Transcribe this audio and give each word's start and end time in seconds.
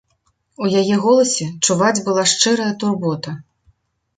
У 0.63 0.69
яе 0.81 0.95
голасе 1.03 1.47
чуваць 1.67 2.03
была 2.07 2.23
шчырая 2.33 2.71
турбота. 2.85 3.37